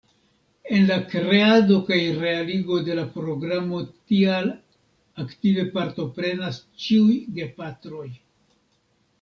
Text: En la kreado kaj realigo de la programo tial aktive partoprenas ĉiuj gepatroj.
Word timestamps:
En 0.75 0.85
la 0.91 0.95
kreado 1.09 1.75
kaj 1.89 1.99
realigo 2.23 2.79
de 2.87 2.95
la 3.01 3.05
programo 3.17 3.81
tial 4.13 4.49
aktive 5.25 5.67
partoprenas 5.77 6.59
ĉiuj 6.87 7.21
gepatroj. 7.39 8.07